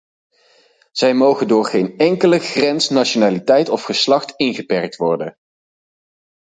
[0.91, 5.37] Zij mogen door geen enkele grens, nationaliteit of geslacht ingeperkt worden.